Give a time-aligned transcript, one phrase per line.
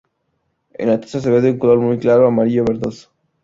[0.73, 3.11] En la taza se ve de color muy claro amarillo-verdoso.